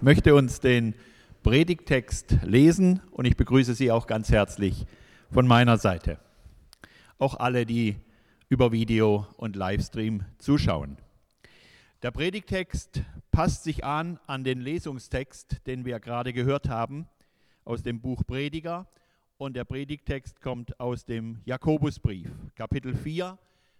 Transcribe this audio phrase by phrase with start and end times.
[0.00, 0.94] Ich möchte uns den
[1.42, 4.86] Predigtext lesen und ich begrüße Sie auch ganz herzlich
[5.30, 6.18] von meiner Seite.
[7.18, 7.96] Auch alle, die
[8.48, 10.96] über Video und Livestream zuschauen.
[12.02, 17.06] Der Predigtext passt sich an an den Lesungstext, den wir gerade gehört haben
[17.66, 18.88] aus dem Buch Prediger
[19.36, 23.36] und der Predigtext kommt aus dem Jakobusbrief, Kapitel 4,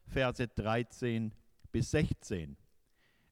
[0.07, 1.33] Verse 13
[1.73, 2.59] bis 16.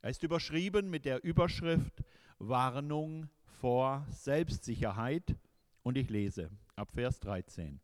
[0.00, 2.02] Er ist überschrieben mit der Überschrift
[2.38, 3.28] Warnung
[3.60, 5.36] vor Selbstsicherheit
[5.82, 7.80] und ich lese ab Vers 13.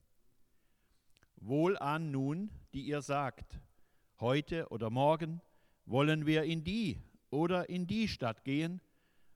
[1.36, 3.60] Wohlan nun, die ihr sagt,
[4.20, 5.40] heute oder morgen
[5.86, 8.80] wollen wir in die oder in die Stadt gehen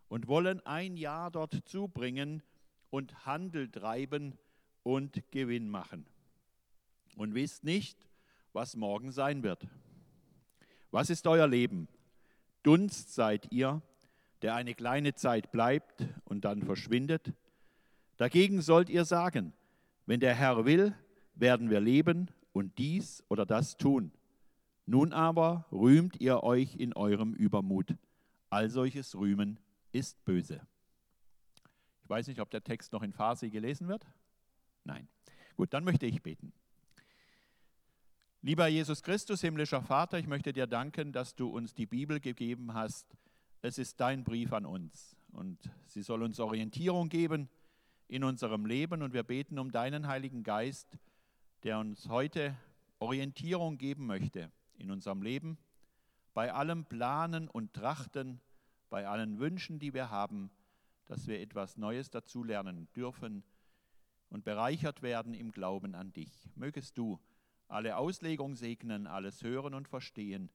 [0.08, 2.42] und wollen ein Jahr dort zubringen
[2.90, 4.38] und Handel treiben
[4.84, 6.06] und Gewinn machen.
[7.16, 8.08] Und wisst nicht,
[8.52, 9.66] was morgen sein wird.
[10.92, 11.88] Was ist euer Leben?
[12.62, 13.82] Dunst seid ihr,
[14.42, 17.32] der eine kleine Zeit bleibt und dann verschwindet.
[18.16, 19.52] Dagegen sollt ihr sagen,
[20.06, 20.94] wenn der Herr will,
[21.34, 24.12] werden wir leben und dies oder das tun.
[24.86, 27.94] Nun aber rühmt ihr euch in eurem Übermut.
[28.50, 29.60] All solches Rühmen
[29.92, 30.60] ist böse.
[32.02, 34.06] Ich weiß nicht, ob der Text noch in Farsi gelesen wird.
[34.84, 35.06] Nein.
[35.56, 36.52] Gut, dann möchte ich beten.
[38.40, 42.72] Lieber Jesus Christus, himmlischer Vater, ich möchte dir danken, dass du uns die Bibel gegeben
[42.72, 43.06] hast.
[43.60, 47.48] Es ist dein Brief an uns und sie soll uns Orientierung geben
[48.06, 50.96] in unserem Leben und wir beten um deinen Heiligen Geist,
[51.64, 52.56] der uns heute
[53.00, 55.58] Orientierung geben möchte in unserem Leben,
[56.34, 58.40] bei allem Planen und Trachten,
[58.90, 60.52] bei allen Wünschen, die wir haben,
[61.06, 63.42] dass wir etwas Neues dazulernen dürfen
[64.30, 66.48] und bereichert werden im Glauben an dich.
[66.54, 67.18] Mögest du
[67.66, 70.48] alle Auslegung segnen, alles hören und verstehen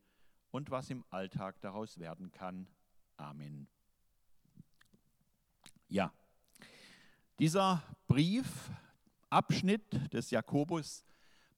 [0.52, 2.66] und was im Alltag daraus werden kann.
[3.18, 3.68] Amen.
[5.88, 6.12] Ja,
[7.40, 11.06] dieser Briefabschnitt des Jakobus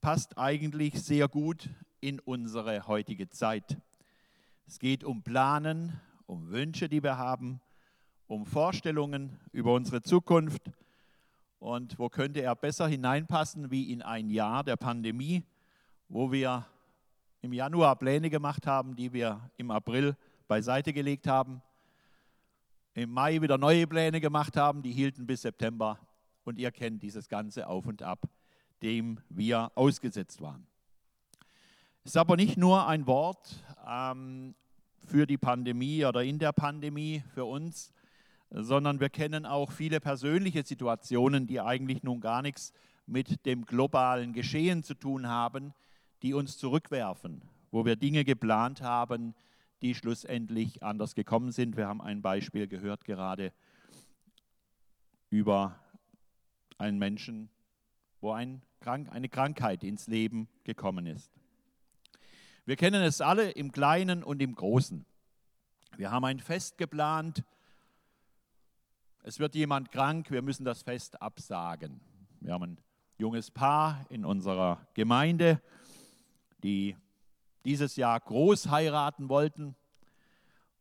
[0.01, 1.69] passt eigentlich sehr gut
[2.01, 3.77] in unsere heutige Zeit.
[4.67, 7.61] Es geht um Planen, um Wünsche, die wir haben,
[8.27, 10.71] um Vorstellungen über unsere Zukunft.
[11.59, 15.43] Und wo könnte er besser hineinpassen wie in ein Jahr der Pandemie,
[16.09, 16.65] wo wir
[17.41, 21.61] im Januar Pläne gemacht haben, die wir im April beiseite gelegt haben,
[22.93, 25.99] im Mai wieder neue Pläne gemacht haben, die hielten bis September.
[26.43, 28.29] Und ihr kennt dieses ganze Auf und Ab,
[28.81, 30.65] dem wir ausgesetzt waren.
[32.03, 34.55] Es ist aber nicht nur ein Wort ähm,
[35.05, 37.91] für die Pandemie oder in der Pandemie für uns,
[38.51, 42.71] sondern wir kennen auch viele persönliche Situationen, die eigentlich nun gar nichts
[43.07, 45.73] mit dem globalen Geschehen zu tun haben,
[46.21, 47.41] die uns zurückwerfen,
[47.71, 49.35] wo wir Dinge geplant haben,
[49.81, 51.77] die schlussendlich anders gekommen sind.
[51.77, 53.53] Wir haben ein Beispiel gehört gerade
[55.29, 55.79] über
[56.77, 57.49] einen Menschen,
[58.21, 61.31] wo ein Krank eine Krankheit ins Leben gekommen ist.
[62.65, 65.05] Wir kennen es alle im Kleinen und im Großen.
[65.97, 67.43] Wir haben ein Fest geplant.
[69.23, 72.01] Es wird jemand krank, wir müssen das Fest absagen.
[72.41, 72.77] Wir haben ein
[73.17, 75.61] junges Paar in unserer Gemeinde,
[76.63, 76.95] die
[77.65, 79.75] dieses Jahr groß heiraten wollten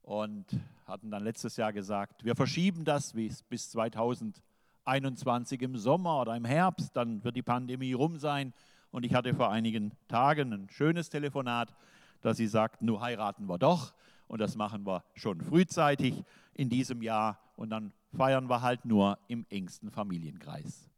[0.02, 0.46] und
[0.86, 6.94] hatten dann letztes Jahr gesagt, wir verschieben das bis 2021 im Sommer oder im Herbst,
[6.94, 8.52] dann wird die Pandemie rum sein
[8.94, 11.74] und ich hatte vor einigen Tagen ein schönes Telefonat,
[12.20, 13.92] dass sie sagten, nur heiraten wir doch.
[14.28, 16.22] Und das machen wir schon frühzeitig
[16.54, 17.40] in diesem Jahr.
[17.56, 20.88] Und dann feiern wir halt nur im engsten Familienkreis.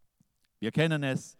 [0.59, 1.39] Wir kennen es.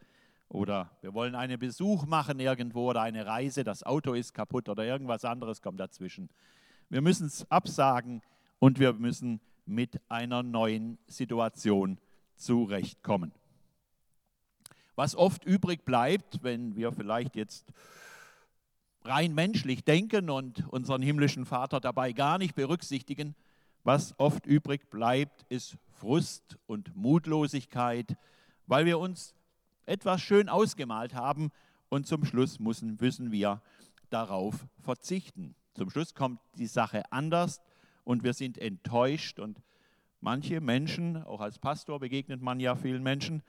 [0.49, 4.85] Oder wir wollen einen Besuch machen irgendwo oder eine Reise, das Auto ist kaputt oder
[4.85, 6.29] irgendwas anderes kommt dazwischen.
[6.89, 8.23] Wir müssen es absagen
[8.59, 11.99] und wir müssen mit einer neuen Situation
[12.37, 13.33] zurechtkommen.
[14.95, 17.73] Was oft übrig bleibt, wenn wir vielleicht jetzt
[19.05, 23.35] rein menschlich denken und unseren himmlischen Vater dabei gar nicht berücksichtigen,
[23.85, 28.17] was oft übrig bleibt, ist Frust und Mutlosigkeit,
[28.67, 29.35] weil wir uns
[29.87, 31.51] etwas schön ausgemalt haben
[31.89, 33.63] und zum Schluss müssen, müssen wir
[34.11, 35.55] darauf verzichten.
[35.75, 37.61] Zum Schluss kommt die Sache anders
[38.05, 39.61] und wir sind enttäuscht und
[40.21, 43.43] manche Menschen, auch als Pastor begegnet man ja vielen Menschen,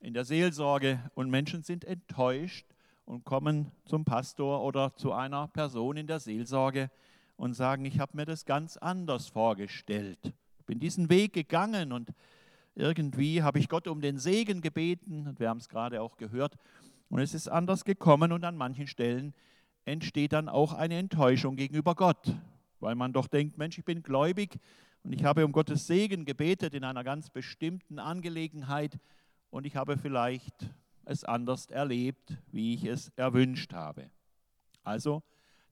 [0.00, 2.66] in der Seelsorge und Menschen sind enttäuscht
[3.04, 6.90] und kommen zum Pastor oder zu einer Person in der Seelsorge
[7.36, 10.18] und sagen, ich habe mir das ganz anders vorgestellt.
[10.58, 12.12] Ich bin diesen Weg gegangen und
[12.78, 16.56] irgendwie habe ich Gott um den Segen gebeten und wir haben es gerade auch gehört
[17.10, 19.34] und es ist anders gekommen und an manchen Stellen
[19.84, 22.34] entsteht dann auch eine Enttäuschung gegenüber Gott,
[22.80, 24.58] weil man doch denkt, Mensch, ich bin gläubig
[25.02, 28.98] und ich habe um Gottes Segen gebetet in einer ganz bestimmten Angelegenheit
[29.50, 30.70] und ich habe vielleicht
[31.04, 34.10] es anders erlebt, wie ich es erwünscht habe.
[34.84, 35.22] Also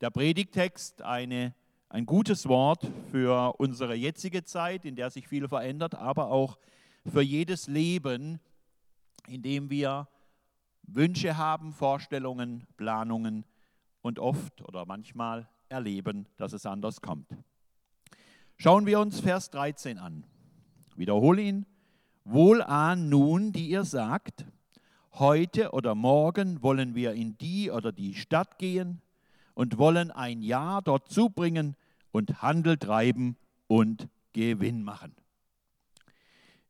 [0.01, 1.55] der Predigtext eine,
[1.89, 6.59] ein gutes Wort für unsere jetzige Zeit, in der sich viel verändert, aber auch
[7.07, 8.41] für jedes Leben,
[9.27, 10.09] in dem wir
[10.83, 13.45] Wünsche haben, Vorstellungen, Planungen
[14.03, 17.29] und oft oder manchmal erleben, dass es anders kommt.
[18.57, 20.25] Schauen wir uns Vers 13 an.
[20.95, 21.67] Wiederhole ihn.
[22.25, 24.47] Wohlan nun, die ihr sagt,
[25.13, 29.01] heute oder morgen wollen wir in die oder die Stadt gehen
[29.55, 31.77] und wollen ein Jahr dort zubringen
[32.13, 33.37] und Handel treiben
[33.67, 35.15] und Gewinn machen.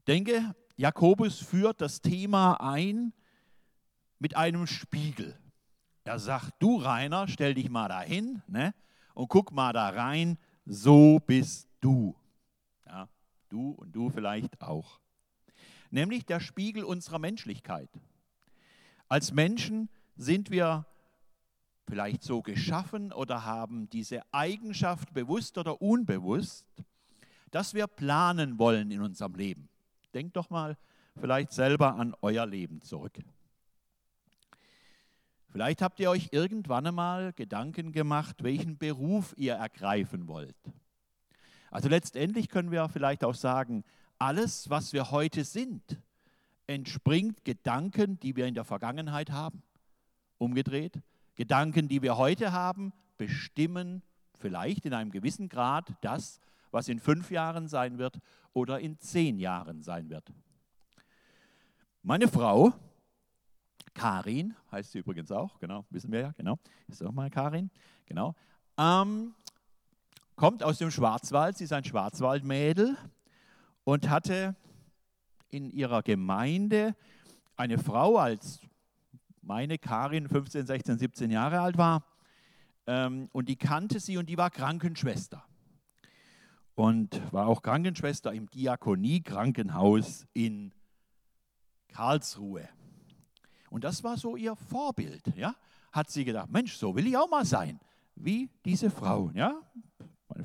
[0.07, 3.13] Denke, Jakobus führt das Thema ein
[4.19, 5.39] mit einem Spiegel.
[6.05, 8.75] Er sagt, du Rainer, stell dich mal dahin ne,
[9.15, 12.15] und guck mal da rein, so bist du.
[12.87, 13.09] Ja,
[13.49, 15.01] du und du vielleicht auch.
[15.91, 17.91] Nämlich der Spiegel unserer Menschlichkeit.
[19.09, 20.87] Als Menschen sind wir
[21.89, 26.67] vielleicht so geschaffen oder haben diese Eigenschaft bewusst oder unbewusst,
[27.51, 29.69] dass wir planen wollen in unserem Leben.
[30.15, 30.77] Denkt doch mal
[31.19, 33.19] vielleicht selber an euer Leben zurück.
[35.49, 40.57] Vielleicht habt ihr euch irgendwann einmal Gedanken gemacht, welchen Beruf ihr ergreifen wollt.
[41.71, 43.85] Also letztendlich können wir vielleicht auch sagen,
[44.19, 45.99] alles, was wir heute sind,
[46.67, 49.63] entspringt Gedanken, die wir in der Vergangenheit haben.
[50.39, 51.01] Umgedreht,
[51.37, 54.03] Gedanken, die wir heute haben, bestimmen
[54.39, 56.41] vielleicht in einem gewissen Grad das,
[56.71, 58.19] was in fünf Jahren sein wird
[58.53, 60.33] oder in zehn Jahren sein wird.
[62.03, 62.73] Meine Frau,
[63.95, 67.71] Karin, heißt sie übrigens auch, genau, wissen wir ja, genau, ist auch mal Karin,
[68.05, 68.35] genau,
[68.79, 69.35] ähm,
[70.37, 72.97] kommt aus dem Schwarzwald, sie ist ein Schwarzwaldmädel
[73.85, 74.55] und hatte
[75.49, 76.95] in ihrer Gemeinde
[77.57, 78.61] eine Frau, als
[79.41, 82.05] meine Karin 15, 16, 17 Jahre alt war,
[82.87, 85.46] ähm, und die kannte sie und die war Krankenschwester.
[86.77, 90.73] Und war auch Krankenschwester im Diakonie-Krankenhaus in
[91.89, 92.69] Karlsruhe.
[93.71, 95.35] Und das war so ihr Vorbild.
[95.37, 95.57] Ja?
[95.91, 97.81] Hat sie gedacht, Mensch, so will ich auch mal sein,
[98.15, 99.31] wie diese Frau.
[99.35, 99.59] Ja?
[100.29, 100.45] Meine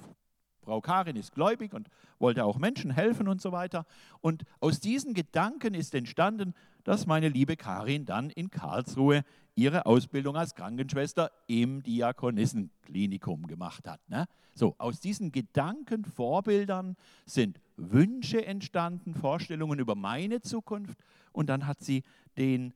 [0.62, 3.86] Frau Karin ist gläubig und wollte auch Menschen helfen und so weiter.
[4.22, 9.24] Und aus diesen Gedanken ist entstanden, dass meine liebe Karin dann in Karlsruhe
[9.56, 14.08] ihre Ausbildung als Krankenschwester im Diakonissenklinikum gemacht hat.
[14.10, 14.28] Ne?
[14.54, 16.96] So, aus diesen Gedanken, Vorbildern
[17.26, 20.98] sind Wünsche entstanden, Vorstellungen über meine Zukunft
[21.32, 22.04] und dann hat sie
[22.38, 22.74] den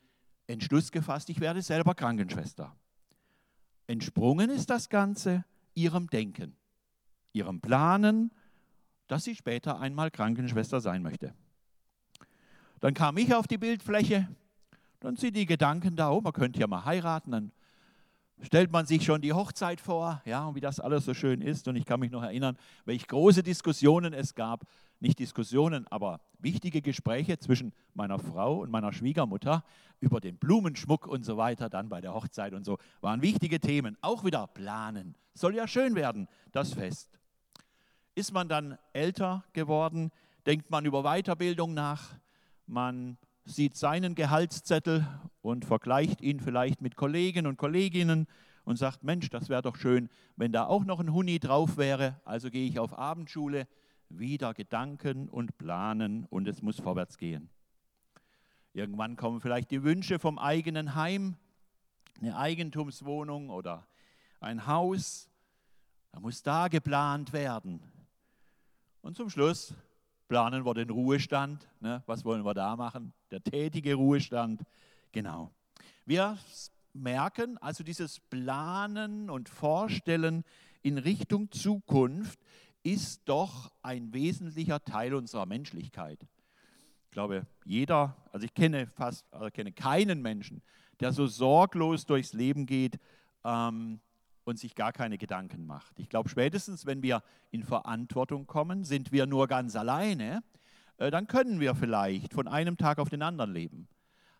[0.47, 2.75] Entschluss gefasst, ich werde selber Krankenschwester.
[3.87, 6.55] Entsprungen ist das Ganze ihrem Denken,
[7.33, 8.31] ihrem Planen,
[9.07, 11.33] dass sie später einmal Krankenschwester sein möchte.
[12.79, 14.27] Dann kam ich auf die Bildfläche,
[14.99, 17.51] dann sind die Gedanken da, oh, man könnte ja mal heiraten, dann
[18.41, 21.67] stellt man sich schon die Hochzeit vor, ja, und wie das alles so schön ist.
[21.67, 24.65] Und ich kann mich noch erinnern, welche große Diskussionen es gab,
[24.99, 29.63] nicht Diskussionen, aber wichtige Gespräche zwischen meiner Frau und meiner Schwiegermutter
[29.99, 33.97] über den Blumenschmuck und so weiter, dann bei der Hochzeit und so, waren wichtige Themen.
[34.01, 35.15] Auch wieder planen.
[35.33, 37.19] Soll ja schön werden, das Fest.
[38.15, 40.11] Ist man dann älter geworden,
[40.45, 42.15] denkt man über Weiterbildung nach,
[42.67, 45.07] man sieht seinen Gehaltszettel
[45.41, 48.27] und vergleicht ihn vielleicht mit Kollegen und Kolleginnen
[48.63, 52.19] und sagt, Mensch, das wäre doch schön, wenn da auch noch ein Huni drauf wäre.
[52.25, 53.67] Also gehe ich auf Abendschule,
[54.09, 57.49] wieder Gedanken und planen und es muss vorwärts gehen.
[58.73, 61.37] Irgendwann kommen vielleicht die Wünsche vom eigenen Heim,
[62.19, 63.87] eine Eigentumswohnung oder
[64.39, 65.29] ein Haus.
[66.11, 67.79] Da muss da geplant werden.
[69.01, 69.75] Und zum Schluss
[70.27, 71.67] planen wir den Ruhestand.
[71.79, 72.03] Ne?
[72.05, 73.13] Was wollen wir da machen?
[73.31, 74.63] Der tätige Ruhestand.
[75.11, 75.51] Genau.
[76.05, 76.37] Wir
[76.93, 80.43] merken also dieses Planen und Vorstellen
[80.81, 82.39] in Richtung Zukunft
[82.83, 86.19] ist doch ein wesentlicher Teil unserer Menschlichkeit.
[87.05, 90.61] Ich glaube, jeder, also ich kenne fast, also kenne keinen Menschen,
[90.99, 92.99] der so sorglos durchs Leben geht,
[93.43, 93.99] ähm,
[94.45, 95.99] und sich gar keine Gedanken macht.
[95.99, 97.21] Ich glaube, spätestens, wenn wir
[97.51, 100.43] in Verantwortung kommen, sind wir nur ganz alleine,
[100.97, 103.87] äh, dann können wir vielleicht von einem Tag auf den anderen leben.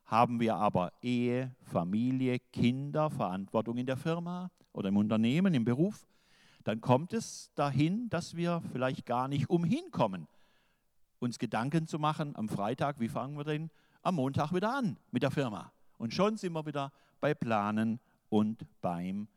[0.05, 6.07] Haben wir aber Ehe, Familie, Kinder, Verantwortung in der Firma oder im Unternehmen, im Beruf,
[6.63, 10.27] dann kommt es dahin, dass wir vielleicht gar nicht umhin kommen,
[11.19, 13.71] uns Gedanken zu machen am Freitag, wie fangen wir denn
[14.03, 15.71] am Montag wieder an mit der Firma.
[15.97, 19.27] Und schon sind wir wieder bei Planen und beim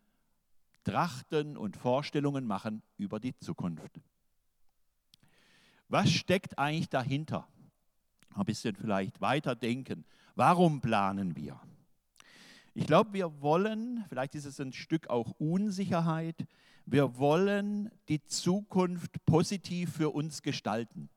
[0.85, 4.01] Trachten und Vorstellungen machen über die Zukunft.
[5.89, 7.47] Was steckt eigentlich dahinter?
[8.35, 10.05] Ein bisschen vielleicht weiterdenken.
[10.35, 11.61] Warum planen wir?
[12.75, 16.47] Ich glaube, wir wollen, vielleicht ist es ein Stück auch Unsicherheit,
[16.87, 21.09] wir wollen die Zukunft positiv für uns gestalten.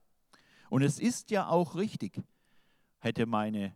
[0.70, 2.22] Und es ist ja auch richtig.
[3.00, 3.76] Hätte meine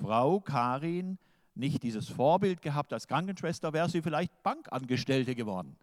[0.00, 1.18] Frau Karin
[1.54, 5.76] nicht dieses Vorbild gehabt als Krankenschwester, wäre sie vielleicht Bankangestellte geworden.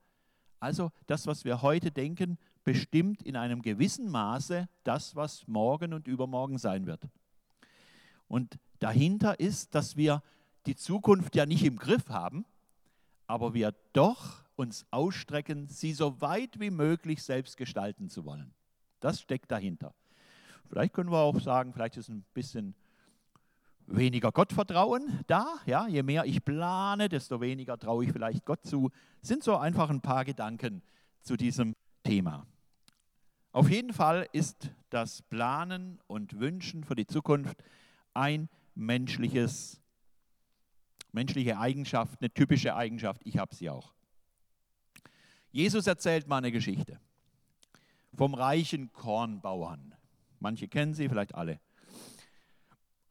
[0.59, 6.07] Also das, was wir heute denken, bestimmt in einem gewissen Maße das, was morgen und
[6.07, 7.07] übermorgen sein wird.
[8.27, 10.21] Und dahinter ist, dass wir
[10.65, 12.45] die Zukunft ja nicht im Griff haben,
[13.25, 18.53] aber wir doch uns ausstrecken, sie so weit wie möglich selbst gestalten zu wollen.
[18.99, 19.95] Das steckt dahinter.
[20.69, 22.75] Vielleicht können wir auch sagen, vielleicht ist ein bisschen
[23.88, 25.59] weniger Gottvertrauen da.
[25.65, 28.91] Ja, je mehr ich plane, desto weniger traue ich vielleicht Gott zu.
[29.21, 30.81] Sind so einfach ein paar Gedanken
[31.21, 32.45] zu diesem Thema.
[33.51, 37.63] Auf jeden Fall ist das Planen und Wünschen für die Zukunft
[38.13, 39.81] ein menschliches,
[41.11, 43.21] menschliche Eigenschaft, eine typische Eigenschaft.
[43.25, 43.93] Ich habe sie auch.
[45.51, 47.00] Jesus erzählt mal eine Geschichte
[48.15, 49.95] vom reichen Kornbauern.
[50.39, 51.59] Manche kennen sie, vielleicht alle.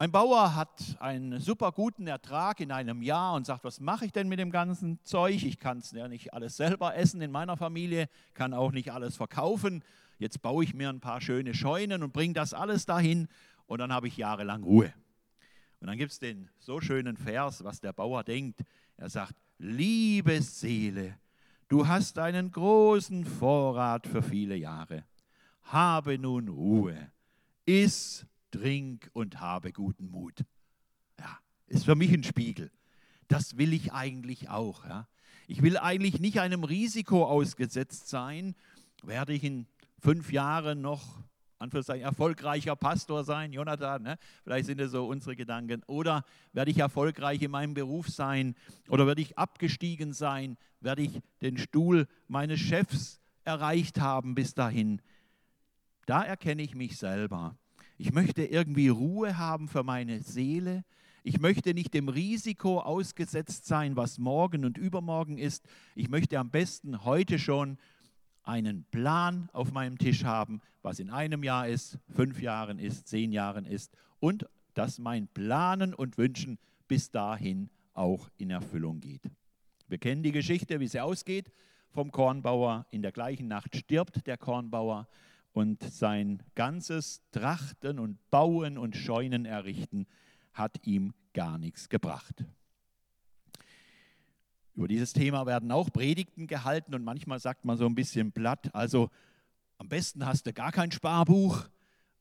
[0.01, 4.11] Ein Bauer hat einen super guten Ertrag in einem Jahr und sagt, was mache ich
[4.11, 5.43] denn mit dem ganzen Zeug?
[5.43, 9.15] Ich kann es ja nicht alles selber essen in meiner Familie, kann auch nicht alles
[9.15, 9.83] verkaufen.
[10.17, 13.27] Jetzt baue ich mir ein paar schöne Scheunen und bringe das alles dahin
[13.67, 14.91] und dann habe ich jahrelang Ruhe.
[15.81, 18.61] Und dann gibt es den so schönen Vers, was der Bauer denkt.
[18.97, 21.19] Er sagt, liebe Seele,
[21.67, 25.05] du hast einen großen Vorrat für viele Jahre.
[25.61, 27.11] Habe nun Ruhe,
[27.67, 30.43] iss trink und habe guten Mut.
[31.19, 32.71] Ja, ist für mich ein Spiegel.
[33.27, 34.85] Das will ich eigentlich auch.
[34.85, 35.07] Ja.
[35.47, 38.55] Ich will eigentlich nicht einem Risiko ausgesetzt sein.
[39.03, 39.67] Werde ich in
[39.99, 41.23] fünf Jahren noch
[41.61, 44.17] Anführungszeichen erfolgreicher Pastor sein, Jonathan, ne?
[44.43, 45.83] vielleicht sind das so unsere Gedanken.
[45.85, 48.55] Oder werde ich erfolgreich in meinem Beruf sein?
[48.89, 50.57] Oder werde ich abgestiegen sein?
[50.79, 55.01] Werde ich den Stuhl meines Chefs erreicht haben bis dahin?
[56.07, 57.55] Da erkenne ich mich selber.
[58.01, 60.83] Ich möchte irgendwie Ruhe haben für meine Seele.
[61.21, 65.67] Ich möchte nicht dem Risiko ausgesetzt sein, was morgen und übermorgen ist.
[65.93, 67.77] Ich möchte am besten heute schon
[68.41, 73.31] einen Plan auf meinem Tisch haben, was in einem Jahr ist, fünf Jahren ist, zehn
[73.31, 79.29] Jahren ist und dass mein Planen und Wünschen bis dahin auch in Erfüllung geht.
[79.87, 81.51] Wir kennen die Geschichte, wie sie ausgeht
[81.91, 82.87] vom Kornbauer.
[82.89, 85.07] In der gleichen Nacht stirbt der Kornbauer
[85.53, 90.07] und sein ganzes Trachten und Bauen und Scheunen errichten
[90.53, 92.43] hat ihm gar nichts gebracht.
[94.75, 98.73] Über dieses Thema werden auch Predigten gehalten und manchmal sagt man so ein bisschen platt,
[98.73, 99.09] also
[99.77, 101.67] am besten hast du gar kein Sparbuch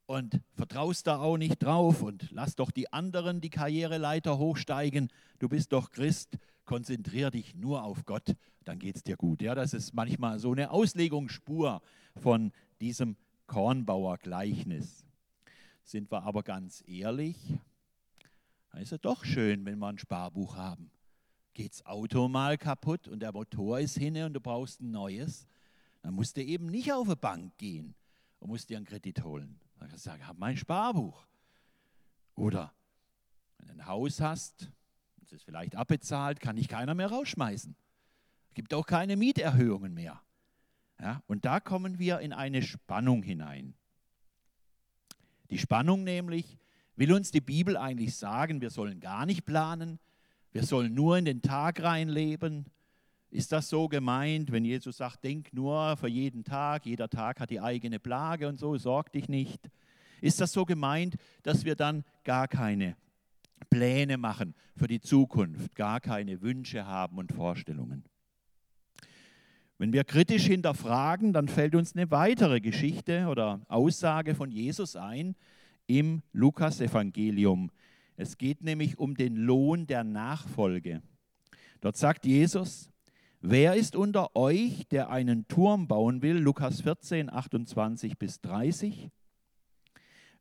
[0.07, 5.09] und vertraust da auch nicht drauf und lass doch die anderen die Karriereleiter hochsteigen.
[5.39, 8.35] Du bist doch Christ, konzentrier dich nur auf Gott,
[8.65, 9.41] dann geht es dir gut.
[9.41, 11.81] Ja, das ist manchmal so eine Auslegungsspur
[12.17, 15.05] von diesem Kornbauer-Gleichnis.
[15.85, 17.37] Sind wir aber ganz ehrlich,
[18.71, 20.91] dann ist es doch schön, wenn wir ein Sparbuch haben.
[21.55, 25.47] Geht das Auto mal kaputt und der Motor ist hinne und du brauchst ein neues,
[26.03, 27.95] dann musst du eben nicht auf eine Bank gehen
[28.39, 29.59] und musst dir einen Kredit holen.
[29.79, 31.27] Dann kannst du sagen, hab mein Sparbuch.
[32.37, 32.73] Oder
[33.59, 34.71] wenn du ein Haus hast,
[35.23, 37.75] es ist vielleicht abbezahlt, kann dich keiner mehr rausschmeißen.
[38.49, 40.23] Es gibt auch keine Mieterhöhungen mehr.
[41.01, 43.75] Ja, und da kommen wir in eine Spannung hinein.
[45.49, 46.59] Die Spannung nämlich,
[46.95, 49.99] will uns die Bibel eigentlich sagen, wir sollen gar nicht planen,
[50.53, 52.67] wir sollen nur in den Tag reinleben.
[53.31, 57.51] Ist das so gemeint, wenn Jesus sagt, denk nur für jeden Tag, jeder Tag hat
[57.51, 59.71] die eigene Plage und so, sorg dich nicht?
[60.21, 62.97] Ist das so gemeint, dass wir dann gar keine
[63.71, 68.05] Pläne machen für die Zukunft, gar keine Wünsche haben und Vorstellungen?
[69.81, 75.35] Wenn wir kritisch hinterfragen, dann fällt uns eine weitere Geschichte oder Aussage von Jesus ein
[75.87, 77.71] im Lukasevangelium.
[78.15, 81.01] Es geht nämlich um den Lohn der Nachfolge.
[81.81, 82.91] Dort sagt Jesus,
[83.41, 86.37] wer ist unter euch, der einen Turm bauen will?
[86.37, 89.09] Lukas 14, 28 bis 30.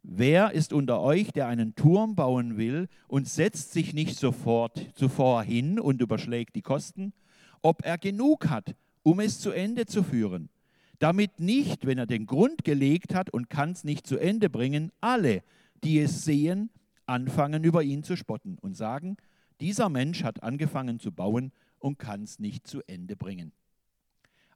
[0.03, 5.43] Wer ist unter euch, der einen Turm bauen will und setzt sich nicht sofort zuvor
[5.43, 7.13] hin und überschlägt die Kosten,
[7.62, 8.75] ob er genug hat,
[9.10, 10.50] um es zu Ende zu führen.
[11.00, 14.92] Damit nicht, wenn er den Grund gelegt hat und kann es nicht zu Ende bringen,
[15.01, 15.42] alle,
[15.84, 16.70] die es sehen,
[17.08, 19.18] anfangen über ihn zu spotten und sagen,
[19.62, 23.51] dieser Mensch hat angefangen zu bauen und kann es nicht zu Ende bringen.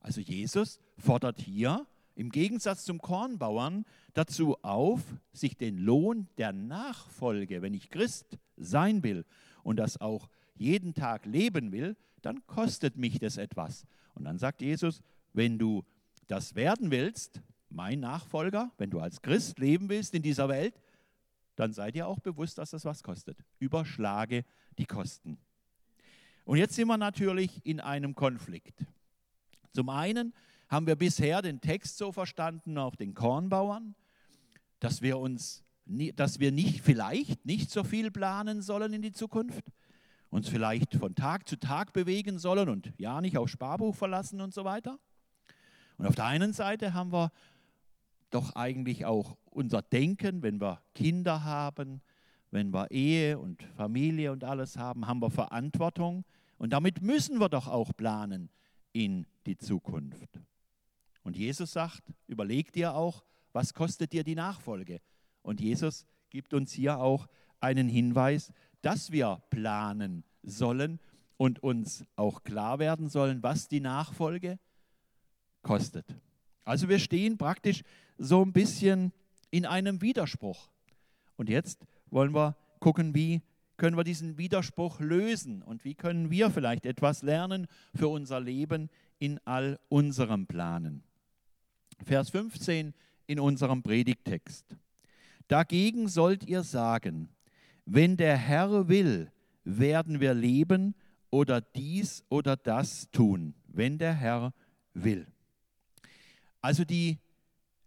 [0.01, 7.63] Also Jesus fordert hier im Gegensatz zum Kornbauern dazu auf, sich den Lohn der Nachfolge,
[7.63, 9.25] wenn ich Christ sein will
[9.63, 13.87] und das auch jeden Tag leben will, dann kostet mich das etwas.
[14.13, 15.01] Und dann sagt Jesus,
[15.33, 15.83] wenn du
[16.27, 20.79] das werden willst, mein Nachfolger, wenn du als Christ leben willst in dieser Welt,
[21.55, 23.37] dann sei dir auch bewusst, dass das was kostet.
[23.59, 24.45] Überschlage
[24.77, 25.37] die Kosten.
[26.45, 28.85] Und jetzt sind wir natürlich in einem Konflikt.
[29.71, 30.33] Zum einen
[30.69, 33.95] haben wir bisher den Text so verstanden, auch den Kornbauern,
[34.79, 39.63] dass wir uns, dass wir nicht vielleicht nicht so viel planen sollen in die Zukunft,
[40.33, 44.53] uns vielleicht von Tag zu Tag bewegen sollen und ja nicht auf Sparbuch verlassen und
[44.53, 44.97] so weiter.
[45.97, 47.31] Und auf der einen Seite haben wir
[48.31, 52.01] doch eigentlich auch unser Denken, wenn wir Kinder haben,
[52.49, 56.25] wenn wir Ehe und Familie und alles haben, haben wir Verantwortung
[56.57, 58.49] und damit müssen wir doch auch planen
[58.91, 60.39] in die Zukunft.
[61.21, 64.99] Und Jesus sagt, überleg dir auch, was kostet dir die Nachfolge?
[65.43, 67.27] Und Jesus gibt uns hier auch
[67.59, 68.51] einen Hinweis,
[68.83, 70.99] dass wir planen sollen
[71.37, 74.59] und uns auch klar werden sollen, was die Nachfolge
[75.63, 76.05] kostet.
[76.63, 77.83] Also wir stehen praktisch
[78.17, 79.11] so ein bisschen
[79.49, 80.69] in einem Widerspruch.
[81.37, 83.41] Und jetzt wollen wir gucken, wie
[83.77, 88.89] können wir diesen Widerspruch lösen und wie können wir vielleicht etwas lernen für unser Leben
[89.17, 91.03] in all unserem Planen.
[92.05, 92.93] Vers 15
[93.27, 94.65] in unserem Predigtext.
[95.47, 97.29] Dagegen sollt ihr sagen,
[97.85, 99.31] wenn der Herr will,
[99.63, 100.95] werden wir leben
[101.29, 104.53] oder dies oder das tun, wenn der Herr
[104.93, 105.27] will.
[106.61, 107.19] Also die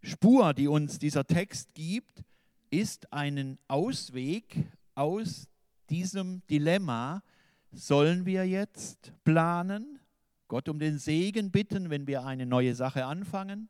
[0.01, 2.23] Spur, die uns dieser Text gibt,
[2.69, 5.47] ist einen Ausweg aus
[5.89, 7.23] diesem Dilemma.
[7.71, 9.99] Sollen wir jetzt planen,
[10.47, 13.69] Gott um den Segen bitten, wenn wir eine neue Sache anfangen?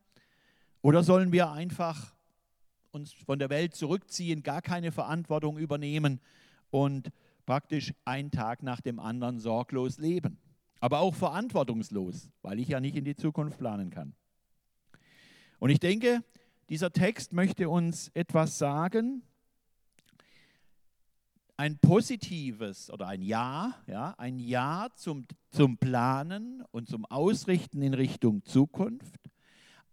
[0.81, 2.16] Oder sollen wir einfach
[2.97, 6.19] uns von der Welt zurückziehen, gar keine Verantwortung übernehmen
[6.71, 7.11] und
[7.45, 10.37] praktisch einen Tag nach dem anderen sorglos leben?
[10.79, 14.13] Aber auch verantwortungslos, weil ich ja nicht in die Zukunft planen kann.
[15.59, 16.23] Und ich denke,
[16.69, 19.23] dieser Text möchte uns etwas sagen,
[21.55, 27.95] ein positives oder ein Ja, ja ein Ja zum, zum Planen und zum Ausrichten in
[27.95, 29.19] Richtung Zukunft,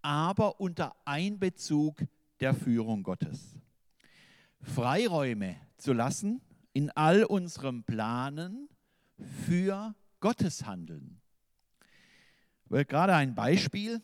[0.02, 2.04] aber unter Einbezug
[2.40, 3.56] der Führung Gottes.
[4.60, 6.40] Freiräume zu lassen
[6.72, 8.68] in all unserem Planen
[9.46, 11.20] für Gottes Handeln.
[12.68, 14.02] Gerade ein Beispiel,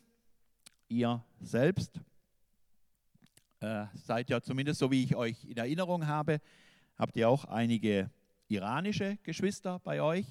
[0.87, 1.99] ihr selbst
[3.59, 6.39] äh, seid ja zumindest so, wie ich euch in Erinnerung habe,
[6.97, 8.09] habt ihr auch einige
[8.47, 10.25] iranische Geschwister bei euch.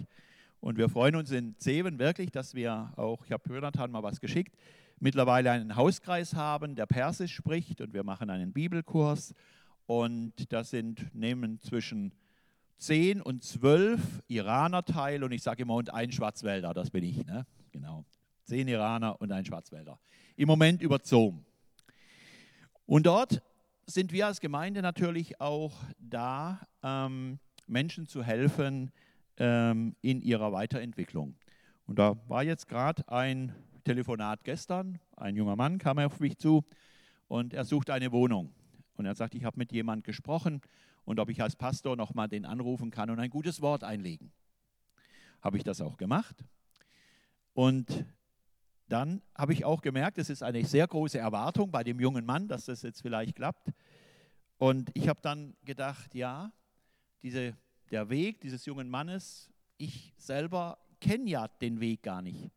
[0.60, 4.20] Und wir freuen uns in Zeven wirklich, dass wir auch, ich habe Jonathan mal was
[4.20, 4.56] geschickt,
[5.00, 9.34] mittlerweile einen Hauskreis haben, der Persisch spricht und wir machen einen Bibelkurs.
[9.86, 12.12] Und das sind, nehmen zwischen
[12.78, 17.24] zehn und zwölf Iraner teil und ich sage immer, und ein Schwarzwälder, das bin ich.
[17.26, 17.46] Ne?
[17.72, 18.04] Genau.
[18.44, 19.98] Zehn Iraner und ein Schwarzwälder.
[20.36, 21.44] Im Moment überzogen.
[22.86, 23.42] Und dort
[23.86, 28.92] sind wir als Gemeinde natürlich auch da, ähm, Menschen zu helfen
[29.36, 31.36] ähm, in ihrer Weiterentwicklung.
[31.86, 34.98] Und da war jetzt gerade ein Telefonat gestern.
[35.16, 36.64] Ein junger Mann kam auf mich zu
[37.28, 38.52] und er sucht eine Wohnung.
[38.94, 40.60] Und er sagt, ich habe mit jemandem gesprochen
[41.04, 44.32] und ob ich als Pastor nochmal den anrufen kann und ein gutes Wort einlegen.
[45.40, 46.44] Habe ich das auch gemacht.
[47.54, 48.04] Und
[48.88, 52.48] dann habe ich auch gemerkt, es ist eine sehr große Erwartung bei dem jungen Mann,
[52.48, 53.70] dass das jetzt vielleicht klappt.
[54.58, 56.52] Und ich habe dann gedacht, ja,
[57.22, 57.56] diese,
[57.90, 62.50] der Weg dieses jungen Mannes, ich selber kenne ja den Weg gar nicht,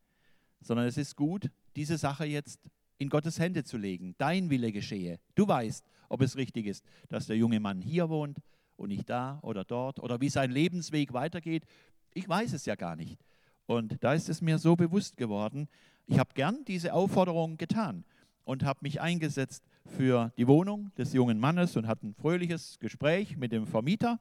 [0.65, 4.15] sondern es ist gut, diese Sache jetzt in Gottes Hände zu legen.
[4.17, 5.19] Dein Wille geschehe.
[5.35, 8.39] Du weißt, ob es richtig ist, dass der junge Mann hier wohnt
[8.75, 11.65] und nicht da oder dort oder wie sein Lebensweg weitergeht.
[12.13, 13.19] Ich weiß es ja gar nicht.
[13.65, 15.67] Und da ist es mir so bewusst geworden,
[16.05, 18.03] ich habe gern diese Aufforderung getan
[18.43, 23.37] und habe mich eingesetzt für die Wohnung des jungen Mannes und hatte ein fröhliches Gespräch
[23.37, 24.19] mit dem Vermieter.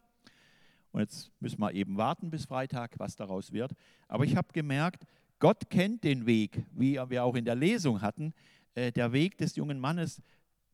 [0.92, 3.72] Und jetzt müssen wir eben warten bis Freitag, was daraus wird.
[4.08, 5.04] Aber ich habe gemerkt,
[5.42, 8.32] Gott kennt den Weg, wie wir auch in der Lesung hatten.
[8.76, 10.22] Äh, der Weg des jungen Mannes,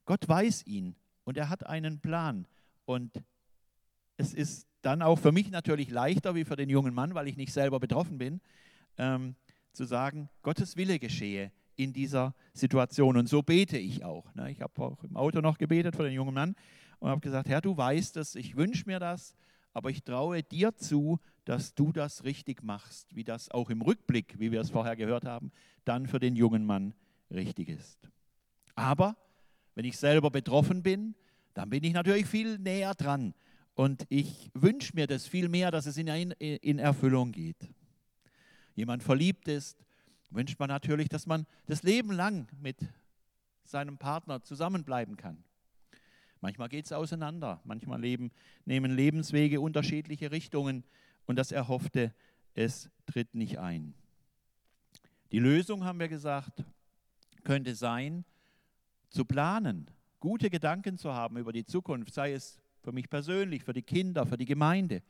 [0.04, 2.46] Gott weiß ihn und er hat einen Plan.
[2.84, 3.14] Und
[4.18, 7.38] es ist dann auch für mich natürlich leichter wie für den jungen Mann, weil ich
[7.38, 8.42] nicht selber betroffen bin,
[8.98, 9.36] ähm,
[9.72, 13.16] zu sagen, Gottes Wille geschehe in dieser Situation.
[13.16, 14.34] Und so bete ich auch.
[14.34, 14.50] Ne?
[14.50, 16.54] Ich habe auch im Auto noch gebetet für den jungen Mann
[16.98, 19.34] und habe gesagt, Herr, du weißt es, ich wünsche mir das,
[19.78, 24.34] aber ich traue dir zu, dass du das richtig machst, wie das auch im Rückblick,
[24.40, 25.52] wie wir es vorher gehört haben,
[25.84, 26.94] dann für den jungen Mann
[27.30, 28.10] richtig ist.
[28.74, 29.16] Aber
[29.76, 31.14] wenn ich selber betroffen bin,
[31.54, 33.34] dann bin ich natürlich viel näher dran.
[33.74, 37.70] Und ich wünsche mir das viel mehr, dass es in, Erfüllung geht.
[38.74, 39.78] Jemand verliebt ist,
[40.30, 42.78] wünscht man natürlich, dass man das Leben lang mit
[43.62, 45.44] seinem Partner zusammenbleiben kann.
[46.40, 48.30] Manchmal geht es auseinander, manchmal leben,
[48.64, 50.84] nehmen Lebenswege unterschiedliche Richtungen
[51.26, 52.14] und das Erhoffte,
[52.54, 53.94] es tritt nicht ein.
[55.32, 56.64] Die Lösung, haben wir gesagt,
[57.44, 58.24] könnte sein,
[59.10, 63.72] zu planen, gute Gedanken zu haben über die Zukunft, sei es für mich persönlich, für
[63.72, 65.02] die Kinder, für die Gemeinde,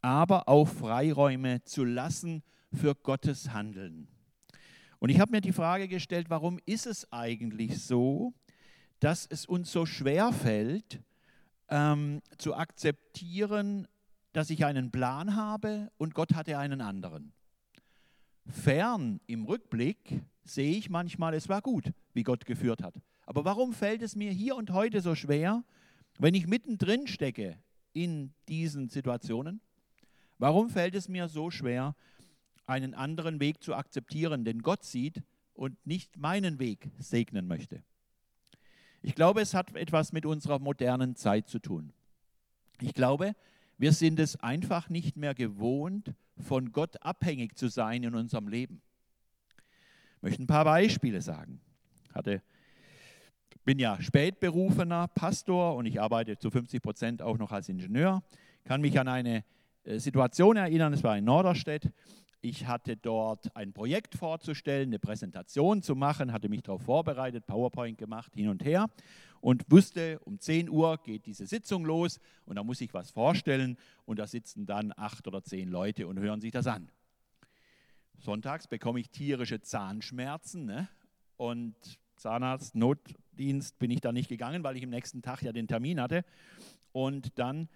[0.00, 4.08] aber auch Freiräume zu lassen für Gottes Handeln.
[4.98, 8.32] Und ich habe mir die Frage gestellt, warum ist es eigentlich so,
[9.00, 11.00] dass es uns so schwer fällt,
[11.68, 13.88] ähm, zu akzeptieren,
[14.32, 17.32] dass ich einen Plan habe und Gott hatte einen anderen.
[18.46, 22.94] Fern im Rückblick sehe ich manchmal, es war gut, wie Gott geführt hat.
[23.26, 25.64] Aber warum fällt es mir hier und heute so schwer,
[26.18, 27.58] wenn ich mittendrin stecke
[27.92, 29.60] in diesen Situationen?
[30.38, 31.94] Warum fällt es mir so schwer,
[32.66, 35.22] einen anderen Weg zu akzeptieren, den Gott sieht
[35.54, 37.82] und nicht meinen Weg segnen möchte?
[39.04, 41.92] Ich glaube, es hat etwas mit unserer modernen Zeit zu tun.
[42.80, 43.34] Ich glaube,
[43.76, 48.80] wir sind es einfach nicht mehr gewohnt, von Gott abhängig zu sein in unserem Leben.
[50.16, 51.60] Ich möchte ein paar Beispiele sagen.
[52.14, 52.40] Hatte,
[53.66, 58.22] bin ja spätberufener Pastor und ich arbeite zu 50 Prozent auch noch als Ingenieur.
[58.64, 59.44] Kann mich an eine
[59.84, 61.92] äh, Situation erinnern, es war in Norderstedt.
[62.44, 67.96] Ich hatte dort ein Projekt vorzustellen, eine Präsentation zu machen, hatte mich darauf vorbereitet, PowerPoint
[67.96, 68.90] gemacht, hin und her
[69.40, 73.78] und wusste, um 10 Uhr geht diese Sitzung los und da muss ich was vorstellen
[74.04, 76.90] und da sitzen dann acht oder zehn Leute und hören sich das an.
[78.18, 80.88] Sonntags bekomme ich tierische Zahnschmerzen ne?
[81.38, 81.74] und
[82.16, 85.98] Zahnarzt, Notdienst bin ich da nicht gegangen, weil ich am nächsten Tag ja den Termin
[85.98, 86.26] hatte
[86.92, 87.70] und dann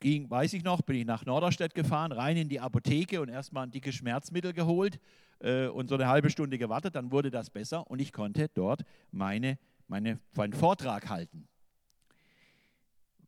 [0.00, 3.66] ging, weiß ich noch, bin ich nach Norderstedt gefahren, rein in die Apotheke und erstmal
[3.66, 4.98] ein dickes Schmerzmittel geholt
[5.40, 6.94] äh, und so eine halbe Stunde gewartet.
[6.94, 11.48] Dann wurde das besser und ich konnte dort meine, meine, meinen Vortrag halten.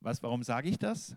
[0.00, 1.16] Was, warum sage ich das?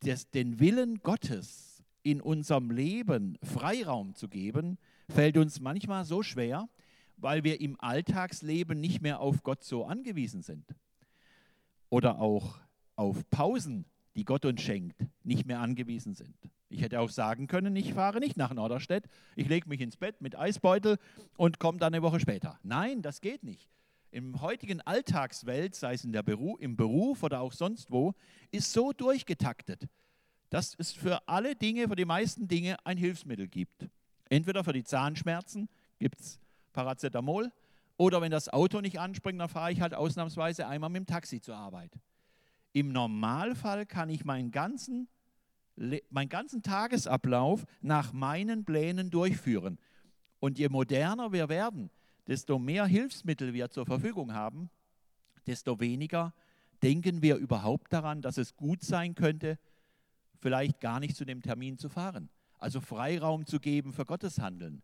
[0.00, 0.30] das?
[0.30, 6.68] Den Willen Gottes in unserem Leben Freiraum zu geben, fällt uns manchmal so schwer,
[7.16, 10.74] weil wir im Alltagsleben nicht mehr auf Gott so angewiesen sind.
[11.90, 12.58] Oder auch
[13.00, 16.36] auf Pausen, die Gott uns schenkt, nicht mehr angewiesen sind.
[16.68, 20.20] Ich hätte auch sagen können, ich fahre nicht nach Norderstedt, ich lege mich ins Bett
[20.20, 20.98] mit Eisbeutel
[21.38, 22.60] und komme dann eine Woche später.
[22.62, 23.70] Nein, das geht nicht.
[24.10, 28.12] Im heutigen Alltagswelt, sei es in der Beru im Beruf oder auch sonst wo,
[28.50, 29.88] ist so durchgetaktet,
[30.50, 33.88] dass es für alle Dinge, für die meisten Dinge ein Hilfsmittel gibt.
[34.28, 36.38] Entweder für die Zahnschmerzen gibt es
[36.74, 37.50] Paracetamol
[37.96, 41.40] oder wenn das Auto nicht anspringt, dann fahre ich halt ausnahmsweise einmal mit dem Taxi
[41.40, 41.98] zur Arbeit.
[42.72, 45.08] Im Normalfall kann ich meinen ganzen,
[46.10, 49.78] meinen ganzen Tagesablauf nach meinen Plänen durchführen.
[50.38, 51.90] Und je moderner wir werden,
[52.26, 54.70] desto mehr Hilfsmittel wir zur Verfügung haben,
[55.46, 56.32] desto weniger
[56.82, 59.58] denken wir überhaupt daran, dass es gut sein könnte,
[60.38, 62.30] vielleicht gar nicht zu dem Termin zu fahren.
[62.58, 64.82] Also Freiraum zu geben für Gottes Handeln,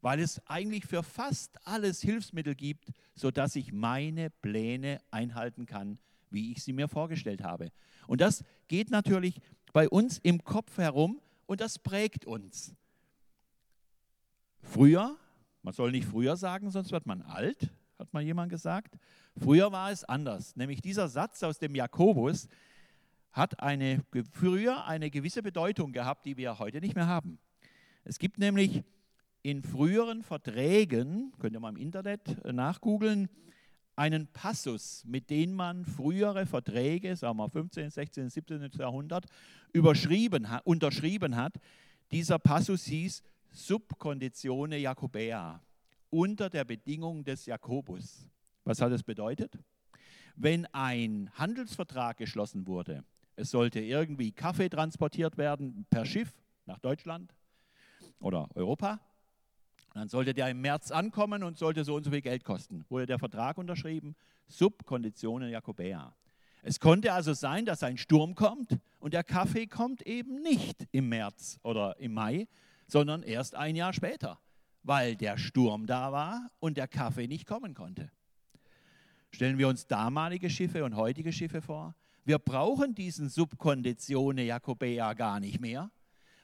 [0.00, 5.98] weil es eigentlich für fast alles Hilfsmittel gibt, sodass ich meine Pläne einhalten kann,
[6.34, 7.70] wie ich sie mir vorgestellt habe.
[8.06, 9.40] Und das geht natürlich
[9.72, 12.74] bei uns im Kopf herum und das prägt uns.
[14.60, 15.16] Früher,
[15.62, 18.98] man soll nicht früher sagen, sonst wird man alt, hat mal jemand gesagt.
[19.36, 20.56] Früher war es anders.
[20.56, 22.48] Nämlich dieser Satz aus dem Jakobus
[23.32, 27.38] hat eine, früher eine gewisse Bedeutung gehabt, die wir heute nicht mehr haben.
[28.04, 28.84] Es gibt nämlich
[29.42, 33.28] in früheren Verträgen, könnt ihr mal im Internet nachgoogeln,
[33.96, 38.70] einen Passus, mit dem man frühere Verträge, sagen wir 15., 16., 17.
[38.78, 39.26] Jahrhundert,
[39.72, 41.54] überschrieben, unterschrieben hat.
[42.10, 45.60] Dieser Passus hieß Subkonditione Jacobea,
[46.10, 48.28] unter der Bedingung des Jakobus.
[48.64, 49.58] Was hat das bedeutet?
[50.36, 53.04] Wenn ein Handelsvertrag geschlossen wurde,
[53.36, 56.32] es sollte irgendwie Kaffee transportiert werden per Schiff
[56.66, 57.34] nach Deutschland
[58.20, 59.00] oder Europa,
[59.94, 62.84] dann sollte der im März ankommen und sollte so und so viel Geld kosten.
[62.88, 64.16] Wurde der Vertrag unterschrieben?
[64.48, 66.14] Subkonditionen Jakobäa.
[66.62, 71.08] Es konnte also sein, dass ein Sturm kommt und der Kaffee kommt eben nicht im
[71.08, 72.48] März oder im Mai,
[72.86, 74.40] sondern erst ein Jahr später,
[74.82, 78.10] weil der Sturm da war und der Kaffee nicht kommen konnte.
[79.30, 81.94] Stellen wir uns damalige Schiffe und heutige Schiffe vor.
[82.24, 85.90] Wir brauchen diesen Subkonditione Jakobäa gar nicht mehr,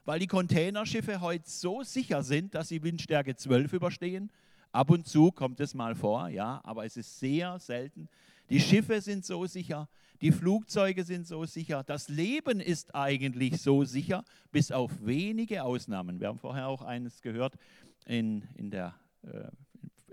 [0.04, 4.30] weil die Containerschiffe heute so sicher sind, dass sie Windstärke 12 überstehen,
[4.72, 8.08] Ab und zu kommt es mal vor, ja, aber es ist sehr selten.
[8.50, 9.88] Die Schiffe sind so sicher,
[10.20, 16.20] die Flugzeuge sind so sicher, das Leben ist eigentlich so sicher, bis auf wenige Ausnahmen.
[16.20, 17.54] Wir haben vorher auch eines gehört
[18.06, 19.48] in, in der, äh,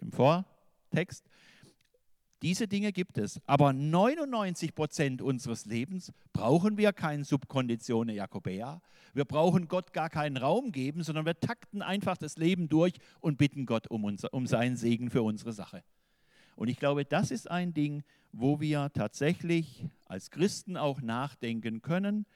[0.02, 1.24] im Vortext.
[2.44, 3.42] Diese Dinge gibt es.
[3.48, 8.82] Aber 99 Prozent unseres Lebens brauchen wir kein Subkonditione Jacobea.
[9.14, 13.38] Wir brauchen Gott gar keinen Raum geben, sondern wir takten einfach das Leben durch und
[13.40, 15.84] bitten Gott um, uns, um seinen Segen für unsere Sache.
[16.56, 22.28] Und ich glaube, das ist ein Ding, wo wir tatsächlich als Christen auch nachdenken können,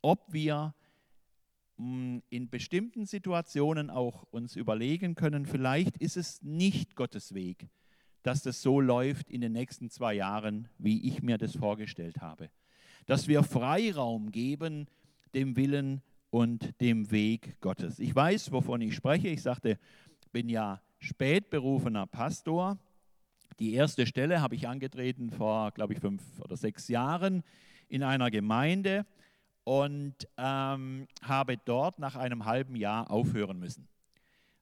[0.00, 0.74] ob wir
[1.76, 7.68] hm, in bestimmten Situationen auch uns überlegen können, vielleicht ist es nicht Gottes Weg
[8.22, 12.50] dass das so läuft in den nächsten zwei Jahren, wie ich mir das vorgestellt habe.
[13.06, 14.86] Dass wir Freiraum geben
[15.34, 17.98] dem Willen und dem Weg Gottes.
[17.98, 19.28] Ich weiß, wovon ich spreche.
[19.28, 19.78] Ich sagte,
[20.32, 22.78] bin ja spätberufener Pastor.
[23.58, 27.42] Die erste Stelle habe ich angetreten vor, glaube ich, fünf oder sechs Jahren
[27.88, 29.04] in einer Gemeinde
[29.64, 33.88] und ähm, habe dort nach einem halben Jahr aufhören müssen,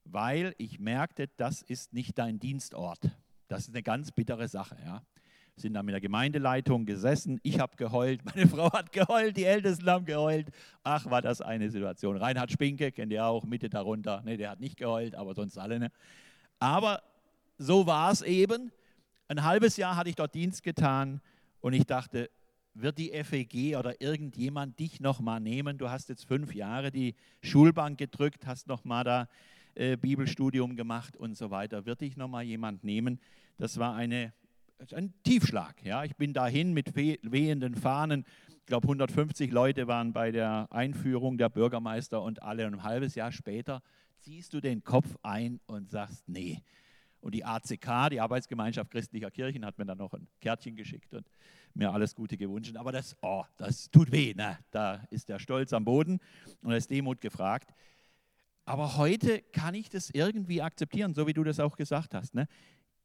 [0.04, 3.10] weil ich merkte, das ist nicht dein Dienstort.
[3.48, 4.76] Das ist eine ganz bittere Sache.
[4.84, 5.02] Ja.
[5.56, 7.40] Sind da mit der Gemeindeleitung gesessen.
[7.42, 10.50] Ich habe geheult, meine Frau hat geheult, die Ältesten haben geheult.
[10.84, 12.16] Ach, war das eine Situation.
[12.16, 14.22] Reinhard Spinke, kennt ihr auch, Mitte darunter.
[14.22, 15.80] Ne, der hat nicht geheult, aber sonst alle.
[15.80, 15.90] Ne.
[16.60, 17.02] Aber
[17.56, 18.70] so war es eben.
[19.26, 21.20] Ein halbes Jahr hatte ich dort Dienst getan
[21.60, 22.30] und ich dachte,
[22.74, 25.78] wird die FEG oder irgendjemand dich nochmal nehmen?
[25.78, 29.28] Du hast jetzt fünf Jahre die Schulbank gedrückt, hast nochmal da
[29.78, 31.86] äh, Bibelstudium gemacht und so weiter.
[31.86, 33.20] Wird dich nochmal jemand nehmen?
[33.58, 34.32] Das war eine,
[34.92, 35.84] ein Tiefschlag.
[35.84, 36.04] Ja?
[36.04, 38.24] Ich bin dahin mit wehenden Fahnen.
[38.48, 42.66] Ich glaube, 150 Leute waren bei der Einführung der Bürgermeister und alle.
[42.66, 43.82] Und ein halbes Jahr später
[44.18, 46.60] ziehst du den Kopf ein und sagst, nee.
[47.20, 51.28] Und die ACK, die Arbeitsgemeinschaft christlicher Kirchen, hat mir dann noch ein Kärtchen geschickt und
[51.74, 52.76] mir alles Gute gewünscht.
[52.76, 54.34] Aber das, oh, das tut weh.
[54.34, 54.58] Ne?
[54.70, 56.18] Da ist der Stolz am Boden
[56.62, 57.72] und da ist Demut gefragt.
[58.68, 62.34] Aber heute kann ich das irgendwie akzeptieren, so wie du das auch gesagt hast.
[62.34, 62.46] Ne?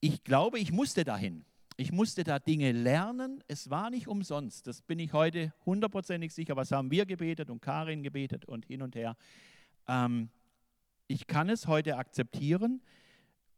[0.02, 1.46] Ich glaube, ich musste dahin.
[1.78, 3.42] Ich musste da Dinge lernen.
[3.48, 4.68] Es war nicht umsonst.
[4.68, 6.58] Das bin ich heute hundertprozentig sicher.
[6.58, 9.16] Was haben wir gebetet und Karin gebetet und hin und her.
[9.88, 10.30] Ähm,
[11.08, 12.82] ich kann es heute akzeptieren.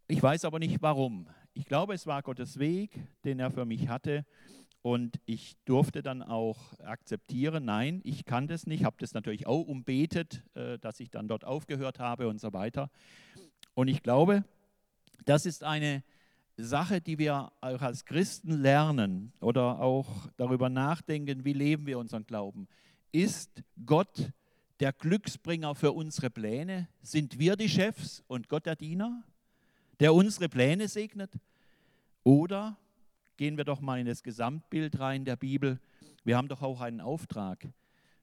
[0.08, 1.28] Ich weiß aber nicht warum.
[1.56, 4.28] Ich glaube, es war Gottes Weg, den er für mich hatte.
[4.86, 9.62] Und ich durfte dann auch akzeptieren, nein, ich kann das nicht, habe das natürlich auch
[9.66, 12.92] umbetet, äh, dass ich dann dort aufgehört habe und so weiter.
[13.74, 14.44] Und ich glaube,
[15.26, 16.04] das ist eine
[16.56, 22.28] Sache, die wir auch als Christen lernen oder auch darüber nachdenken, wie leben wir unseren
[22.28, 22.68] Glauben.
[23.12, 24.32] Ist Gott
[24.80, 26.90] der Glücksbringer für unsere Pläne?
[27.02, 29.24] Sind wir die Chefs und Gott der Diener,
[30.00, 31.32] der unsere Pläne segnet?
[32.24, 32.78] Oder
[33.38, 35.80] gehen wir doch mal in das Gesamtbild rein der Bibel.
[36.24, 37.68] Wir haben doch auch einen Auftrag.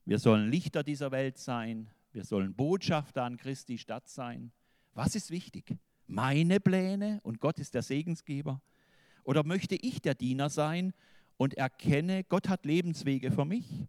[0.04, 1.88] Wir sollen Lichter dieser Welt sein.
[2.12, 4.52] Wir sollen Botschafter an Christi Stadt sein.
[4.94, 5.76] Was ist wichtig?
[6.06, 8.60] Meine Pläne und Gott ist der Segensgeber?
[9.24, 10.92] Oder möchte ich der Diener sein
[11.36, 13.86] und erkenne, Gott hat Lebenswege für mich?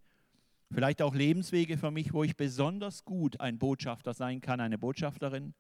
[0.72, 5.54] Vielleicht auch Lebenswege für mich, wo ich besonders gut ein Botschafter sein kann, eine Botschafterin.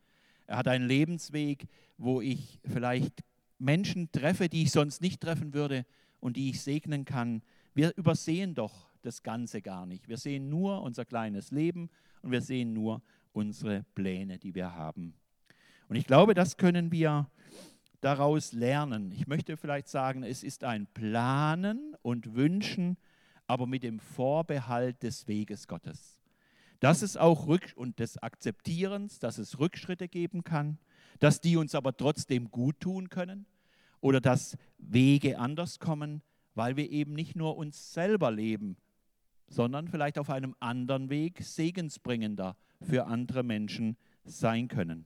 [0.48, 3.24] Er hat einen Lebensweg, wo ich vielleicht
[3.64, 5.86] Menschen treffe, die ich sonst nicht treffen würde
[6.20, 7.42] und die ich segnen kann.
[7.74, 10.08] Wir übersehen doch das Ganze gar nicht.
[10.08, 11.90] Wir sehen nur unser kleines Leben
[12.22, 15.14] und wir sehen nur unsere Pläne, die wir haben.
[15.88, 17.30] Und ich glaube, das können wir
[18.02, 19.12] daraus lernen.
[19.14, 22.98] Ich möchte vielleicht sagen, es ist ein Planen und Wünschen,
[23.48, 26.20] aber mit dem Vorbehalt des Weges Gottes.
[26.82, 30.80] Dass es auch Rück und des Akzeptierens, dass es Rückschritte geben kann,
[31.20, 33.46] dass die uns aber trotzdem gut tun können
[34.04, 36.22] oder dass Wege anders kommen,
[36.56, 38.76] weil wir eben nicht nur uns selber leben,
[39.48, 45.06] sondern vielleicht auf einem anderen Weg segensbringender für andere Menschen sein können.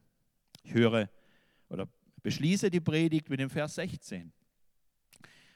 [0.63, 1.09] Ich höre
[1.69, 1.87] oder
[2.23, 4.33] beschließe die Predigt mit dem Vers 16.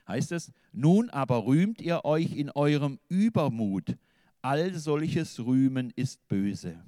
[0.08, 3.98] Heißt es, nun aber rühmt ihr euch in eurem Übermut,
[4.44, 6.80] all solches Rühmen ist böse.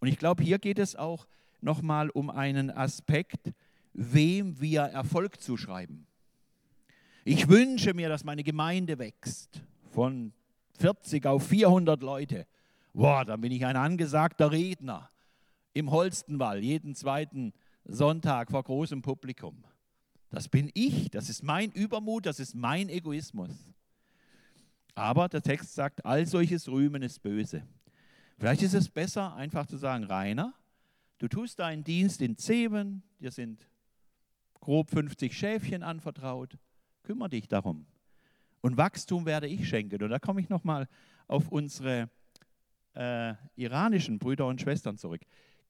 [0.00, 1.26] Und ich glaube, hier geht es auch
[1.60, 3.52] nochmal um einen Aspekt,
[3.92, 6.06] wem wir Erfolg zuschreiben.
[7.24, 10.32] Ich wünsche mir, dass meine Gemeinde wächst von
[10.78, 12.46] 40 auf 400 Leute.
[12.92, 15.08] Boah, dann bin ich ein angesagter Redner
[15.72, 17.52] im Holstenwall jeden zweiten
[17.84, 19.64] Sonntag vor großem Publikum.
[20.30, 23.50] Das bin ich, das ist mein Übermut, das ist mein Egoismus.
[24.94, 27.66] Aber der Text sagt, all solches Rühmen ist böse.
[28.38, 30.54] Vielleicht ist es besser, einfach zu sagen, Rainer,
[31.18, 33.66] du tust deinen Dienst in Zeben, dir sind
[34.62, 36.56] grob 50 Schäfchen anvertraut.
[37.02, 37.84] Kümmer dich darum.
[38.60, 40.02] Und Wachstum werde ich schenken.
[40.02, 40.88] Und da komme ich nochmal
[41.26, 42.08] auf unsere
[42.94, 45.22] äh, iranischen Brüder und Schwestern zurück.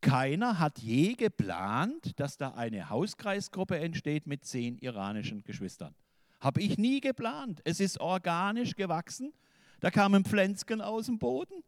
[0.02, 5.94] Keiner hat je geplant, dass da eine Hauskreisgruppe entsteht mit zehn iranischen Geschwistern.
[6.40, 7.62] Habe ich nie geplant.
[7.64, 9.32] Es ist organisch gewachsen.
[9.80, 11.62] Da kamen Pflänzchen aus dem Boden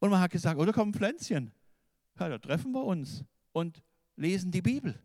[0.00, 1.52] und man hat gesagt, oder oh, kommen Pflänzchen.
[2.20, 3.82] Ja, da treffen wir uns und
[4.16, 5.00] lesen die Bibel.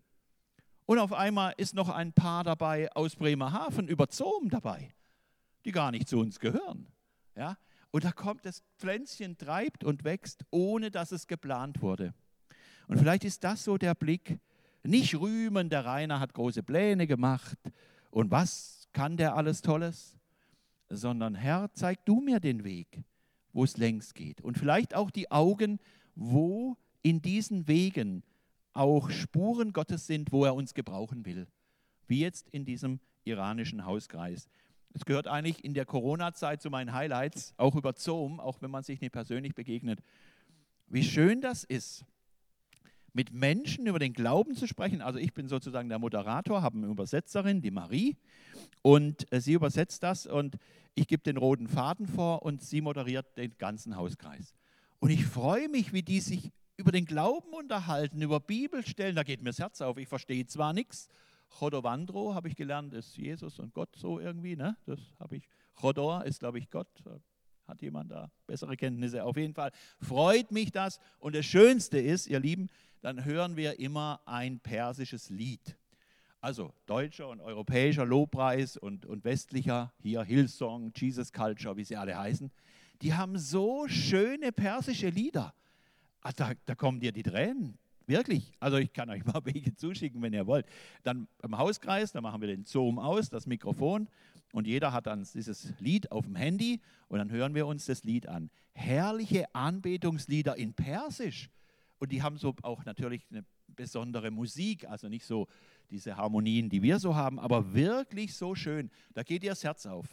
[0.91, 4.93] Und auf einmal ist noch ein Paar dabei aus Bremerhaven über Zoom dabei,
[5.63, 6.85] die gar nicht zu uns gehören.
[7.33, 7.57] Ja?
[7.91, 12.13] Und da kommt das Pflänzchen, treibt und wächst, ohne dass es geplant wurde.
[12.89, 14.37] Und vielleicht ist das so der Blick,
[14.83, 17.57] nicht rühmen, der Rainer hat große Pläne gemacht
[18.09, 20.17] und was kann der alles Tolles,
[20.89, 23.01] sondern Herr, zeig du mir den Weg,
[23.53, 24.41] wo es längst geht.
[24.41, 25.79] Und vielleicht auch die Augen,
[26.15, 28.23] wo in diesen Wegen
[28.73, 31.47] auch Spuren Gottes sind, wo er uns gebrauchen will.
[32.07, 34.49] Wie jetzt in diesem iranischen Hauskreis.
[34.93, 38.83] Es gehört eigentlich in der Corona-Zeit zu meinen Highlights, auch über Zoom, auch wenn man
[38.83, 40.01] sich nicht persönlich begegnet.
[40.87, 42.03] Wie schön das ist,
[43.13, 45.01] mit Menschen über den Glauben zu sprechen.
[45.01, 48.17] Also ich bin sozusagen der Moderator, habe eine Übersetzerin, die Marie,
[48.81, 50.57] und äh, sie übersetzt das und
[50.95, 54.53] ich gebe den roten Faden vor und sie moderiert den ganzen Hauskreis.
[54.99, 56.51] Und ich freue mich, wie die sich
[56.81, 59.97] über den Glauben unterhalten, über Bibelstellen, da geht mir das Herz auf.
[59.97, 61.09] Ich verstehe zwar nichts,
[61.59, 64.75] Chodovandro habe ich gelernt, ist Jesus und Gott so irgendwie, ne?
[64.85, 65.47] Das habe ich.
[65.75, 66.87] Chodor ist, glaube ich, Gott.
[67.67, 69.23] Hat jemand da bessere Kenntnisse?
[69.23, 70.99] Auf jeden Fall freut mich das.
[71.19, 72.69] Und das Schönste ist, ihr Lieben,
[73.01, 75.77] dann hören wir immer ein persisches Lied.
[76.39, 82.17] Also deutscher und europäischer Lobpreis und, und westlicher, hier Hillsong, Jesus Culture, wie sie alle
[82.17, 82.51] heißen,
[83.03, 85.53] die haben so schöne persische Lieder.
[86.21, 87.77] Ah, da, da kommen dir die Tränen.
[88.07, 88.51] Wirklich.
[88.59, 90.65] Also ich kann euch mal Wege zuschicken, wenn ihr wollt.
[91.03, 94.07] Dann im Hauskreis, da machen wir den Zoom aus, das Mikrofon
[94.53, 98.03] und jeder hat dann dieses Lied auf dem Handy und dann hören wir uns das
[98.03, 98.49] Lied an.
[98.73, 101.49] Herrliche Anbetungslieder in Persisch.
[101.99, 105.47] Und die haben so auch natürlich eine besondere Musik, also nicht so
[105.89, 108.89] diese Harmonien, die wir so haben, aber wirklich so schön.
[109.13, 110.07] Da geht ihr das Herz auf.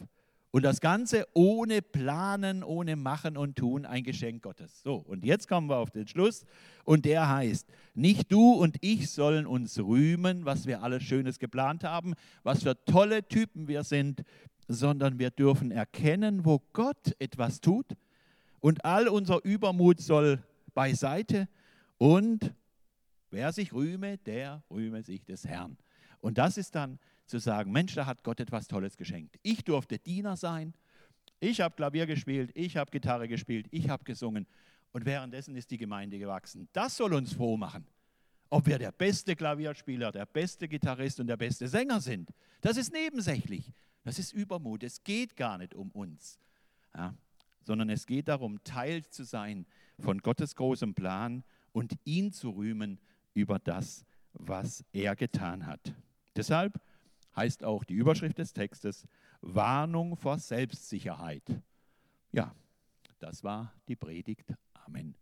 [0.51, 4.81] Und das Ganze ohne Planen, ohne Machen und Tun, ein Geschenk Gottes.
[4.81, 6.43] So, und jetzt kommen wir auf den Schluss.
[6.85, 11.83] Und der heißt, nicht du und ich sollen uns rühmen, was wir alles Schönes geplant
[11.83, 14.23] haben, was für tolle Typen wir sind,
[14.67, 17.95] sondern wir dürfen erkennen, wo Gott etwas tut.
[18.59, 21.47] Und all unser Übermut soll beiseite
[21.97, 22.53] und
[23.29, 25.77] wer sich rühme, der rühme sich des Herrn.
[26.21, 29.37] Und das ist dann zu sagen, Mensch, da hat Gott etwas Tolles geschenkt.
[29.43, 30.73] Ich durfte Diener sein,
[31.39, 34.47] ich habe Klavier gespielt, ich habe Gitarre gespielt, ich habe gesungen
[34.91, 36.67] und währenddessen ist die Gemeinde gewachsen.
[36.73, 37.87] Das soll uns froh machen.
[38.49, 42.91] Ob wir der beste Klavierspieler, der beste Gitarrist und der beste Sänger sind, das ist
[42.91, 43.71] nebensächlich.
[44.03, 44.83] Das ist Übermut.
[44.83, 46.39] Es geht gar nicht um uns,
[46.95, 47.13] ja,
[47.61, 49.67] sondern es geht darum, Teil zu sein
[49.99, 52.99] von Gottes großem Plan und ihn zu rühmen
[53.33, 55.93] über das, was er getan hat.
[56.35, 56.81] Deshalb
[57.39, 59.07] heißt auch die Überschrift des Textes
[59.41, 61.43] Warnung vor Selbstsicherheit.
[62.31, 62.53] Ja,
[63.19, 64.53] das war die Predigt.
[64.73, 65.19] Amen.